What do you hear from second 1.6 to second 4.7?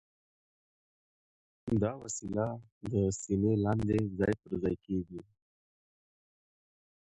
دا وسیله د سینې لاندې ځای پر